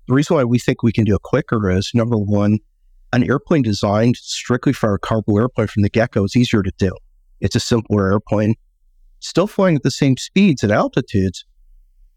The 0.07 0.13
reason 0.13 0.35
why 0.35 0.43
we 0.43 0.59
think 0.59 0.83
we 0.83 0.91
can 0.91 1.05
do 1.05 1.15
it 1.15 1.21
quicker 1.21 1.69
is 1.69 1.91
number 1.93 2.17
one, 2.17 2.59
an 3.13 3.23
airplane 3.23 3.61
designed 3.61 4.17
strictly 4.17 4.73
for 4.73 4.93
a 4.93 4.99
cargo 4.99 5.37
airplane 5.37 5.67
from 5.67 5.83
the 5.83 5.89
get 5.89 6.11
go 6.11 6.23
is 6.23 6.35
easier 6.35 6.63
to 6.63 6.71
do. 6.77 6.91
It's 7.41 7.55
a 7.55 7.59
simpler 7.59 8.11
airplane, 8.11 8.55
still 9.19 9.47
flying 9.47 9.75
at 9.75 9.83
the 9.83 9.91
same 9.91 10.15
speeds 10.17 10.63
and 10.63 10.71
altitudes, 10.71 11.43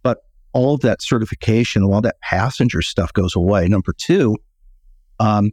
but 0.03 0.19
all 0.53 0.75
of 0.75 0.81
that 0.83 1.03
certification, 1.03 1.83
all 1.83 2.01
that 2.03 2.21
passenger 2.21 2.83
stuff 2.83 3.13
goes 3.13 3.35
away. 3.35 3.67
Number 3.67 3.93
two, 3.97 4.37
um, 5.19 5.51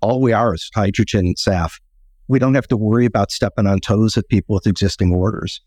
all 0.00 0.20
we 0.20 0.32
are 0.32 0.54
is 0.54 0.70
hydrogen 0.74 1.26
and 1.26 1.36
SAF. 1.36 1.80
We 2.28 2.38
don't 2.38 2.54
have 2.54 2.68
to 2.68 2.76
worry 2.76 3.06
about 3.06 3.30
stepping 3.30 3.66
on 3.66 3.80
toes 3.80 4.16
of 4.16 4.28
people 4.28 4.54
with 4.54 4.66
existing 4.66 5.14
orders. 5.14 5.60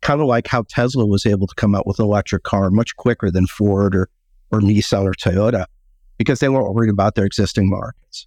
Kind 0.00 0.20
of 0.20 0.26
like 0.26 0.46
how 0.46 0.64
Tesla 0.68 1.06
was 1.06 1.26
able 1.26 1.46
to 1.46 1.54
come 1.54 1.74
out 1.74 1.86
with 1.86 1.98
an 1.98 2.04
electric 2.04 2.44
car 2.44 2.70
much 2.70 2.96
quicker 2.96 3.30
than 3.30 3.46
Ford 3.46 3.94
or, 3.94 4.08
or 4.50 4.60
Nissan 4.60 5.04
or 5.04 5.12
Toyota 5.12 5.66
because 6.18 6.40
they 6.40 6.48
weren't 6.48 6.72
worried 6.74 6.90
about 6.90 7.14
their 7.14 7.24
existing 7.24 7.68
markets. 7.68 8.26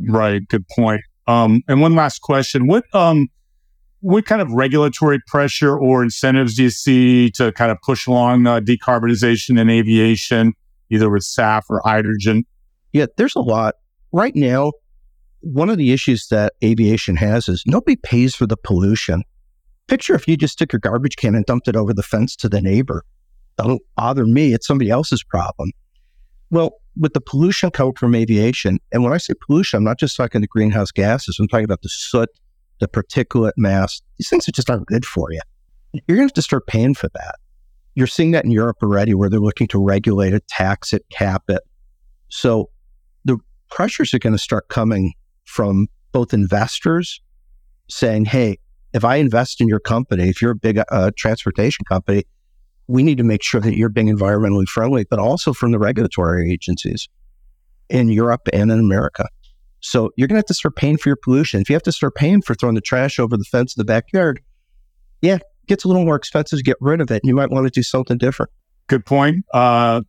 Right. 0.00 0.46
Good 0.48 0.66
point. 0.68 1.02
Um, 1.26 1.62
and 1.68 1.80
one 1.80 1.94
last 1.94 2.20
question. 2.20 2.66
What, 2.66 2.84
um, 2.94 3.28
what 4.02 4.26
kind 4.26 4.42
of 4.42 4.50
regulatory 4.52 5.20
pressure 5.28 5.78
or 5.78 6.02
incentives 6.02 6.56
do 6.56 6.64
you 6.64 6.70
see 6.70 7.30
to 7.30 7.52
kind 7.52 7.70
of 7.70 7.80
push 7.82 8.06
along 8.06 8.46
uh, 8.46 8.58
decarbonization 8.58 9.58
in 9.58 9.70
aviation, 9.70 10.52
either 10.90 11.08
with 11.08 11.22
SAF 11.22 11.62
or 11.70 11.80
hydrogen? 11.84 12.44
Yeah, 12.92 13.06
there's 13.16 13.36
a 13.36 13.40
lot. 13.40 13.76
Right 14.10 14.34
now, 14.34 14.72
one 15.40 15.70
of 15.70 15.78
the 15.78 15.92
issues 15.92 16.26
that 16.28 16.54
aviation 16.64 17.14
has 17.16 17.48
is 17.48 17.62
nobody 17.64 17.94
pays 17.96 18.34
for 18.34 18.44
the 18.44 18.56
pollution. 18.56 19.22
Picture 19.86 20.16
if 20.16 20.26
you 20.26 20.36
just 20.36 20.58
took 20.58 20.72
your 20.72 20.80
garbage 20.80 21.14
can 21.16 21.36
and 21.36 21.46
dumped 21.46 21.68
it 21.68 21.76
over 21.76 21.94
the 21.94 22.02
fence 22.02 22.34
to 22.36 22.48
the 22.48 22.60
neighbor. 22.60 23.04
That'll 23.56 23.78
bother 23.96 24.26
me, 24.26 24.52
it's 24.52 24.66
somebody 24.66 24.90
else's 24.90 25.22
problem. 25.22 25.70
Well, 26.50 26.72
with 26.98 27.12
the 27.12 27.20
pollution 27.20 27.70
coming 27.70 27.94
from 27.94 28.16
aviation, 28.16 28.78
and 28.90 29.04
when 29.04 29.12
I 29.12 29.18
say 29.18 29.34
pollution, 29.46 29.78
I'm 29.78 29.84
not 29.84 29.98
just 29.98 30.16
talking 30.16 30.40
the 30.40 30.48
greenhouse 30.48 30.90
gases, 30.90 31.38
I'm 31.38 31.46
talking 31.46 31.64
about 31.64 31.82
the 31.82 31.88
soot, 31.88 32.28
the 32.82 32.88
particulate 32.88 33.52
mass, 33.56 34.02
these 34.18 34.28
things 34.28 34.48
are 34.48 34.52
just 34.52 34.68
aren't 34.68 34.86
good 34.86 35.06
for 35.06 35.30
you. 35.30 35.40
You're 35.92 36.16
going 36.16 36.18
to 36.18 36.24
have 36.24 36.32
to 36.32 36.42
start 36.42 36.66
paying 36.66 36.94
for 36.94 37.08
that. 37.14 37.36
You're 37.94 38.08
seeing 38.08 38.32
that 38.32 38.44
in 38.44 38.50
Europe 38.50 38.78
already 38.82 39.14
where 39.14 39.30
they're 39.30 39.38
looking 39.38 39.68
to 39.68 39.82
regulate 39.82 40.34
it, 40.34 40.48
tax 40.48 40.92
it, 40.92 41.04
cap 41.10 41.44
it. 41.48 41.62
So 42.28 42.70
the 43.24 43.38
pressures 43.70 44.12
are 44.14 44.18
going 44.18 44.32
to 44.32 44.38
start 44.38 44.68
coming 44.68 45.12
from 45.44 45.86
both 46.10 46.34
investors 46.34 47.20
saying, 47.88 48.24
hey, 48.24 48.58
if 48.92 49.04
I 49.04 49.16
invest 49.16 49.60
in 49.60 49.68
your 49.68 49.80
company, 49.80 50.28
if 50.28 50.42
you're 50.42 50.50
a 50.50 50.56
big 50.56 50.80
uh, 50.90 51.12
transportation 51.16 51.84
company, 51.84 52.24
we 52.88 53.04
need 53.04 53.18
to 53.18 53.24
make 53.24 53.44
sure 53.44 53.60
that 53.60 53.76
you're 53.76 53.90
being 53.90 54.08
environmentally 54.08 54.66
friendly, 54.66 55.04
but 55.08 55.20
also 55.20 55.52
from 55.52 55.70
the 55.70 55.78
regulatory 55.78 56.50
agencies 56.52 57.08
in 57.88 58.08
Europe 58.08 58.48
and 58.52 58.72
in 58.72 58.80
America. 58.80 59.28
So 59.82 60.10
you're 60.16 60.28
going 60.28 60.36
to 60.36 60.38
have 60.38 60.46
to 60.46 60.54
start 60.54 60.76
paying 60.76 60.96
for 60.96 61.08
your 61.08 61.16
pollution. 61.16 61.60
If 61.60 61.68
you 61.68 61.74
have 61.74 61.82
to 61.82 61.92
start 61.92 62.14
paying 62.14 62.40
for 62.40 62.54
throwing 62.54 62.76
the 62.76 62.80
trash 62.80 63.18
over 63.18 63.36
the 63.36 63.44
fence 63.44 63.76
in 63.76 63.80
the 63.80 63.84
backyard, 63.84 64.40
yeah, 65.20 65.36
it 65.36 65.42
gets 65.66 65.84
a 65.84 65.88
little 65.88 66.04
more 66.04 66.16
expensive 66.16 66.58
to 66.58 66.62
get 66.62 66.76
rid 66.80 67.00
of 67.00 67.10
it. 67.10 67.22
You 67.24 67.34
might 67.34 67.50
want 67.50 67.66
to 67.66 67.70
do 67.70 67.82
something 67.82 68.16
different. 68.16 68.50
Good 68.86 69.04
point. 69.04 69.44
Uh, 69.52 70.02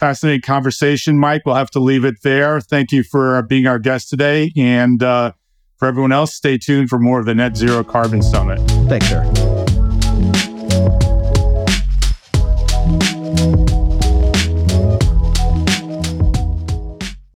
fascinating 0.00 0.42
conversation, 0.42 1.18
Mike. 1.18 1.42
We'll 1.44 1.56
have 1.56 1.70
to 1.70 1.80
leave 1.80 2.04
it 2.04 2.22
there. 2.22 2.60
Thank 2.60 2.90
you 2.90 3.02
for 3.02 3.42
being 3.42 3.66
our 3.66 3.78
guest 3.78 4.08
today. 4.08 4.50
And 4.56 5.02
uh, 5.02 5.32
for 5.76 5.88
everyone 5.88 6.12
else, 6.12 6.34
stay 6.34 6.58
tuned 6.58 6.88
for 6.88 6.98
more 6.98 7.20
of 7.20 7.26
the 7.26 7.34
Net 7.34 7.56
Zero 7.56 7.84
Carbon 7.84 8.22
Summit. 8.22 8.58
Thanks, 8.88 9.08
sir. 9.08 9.47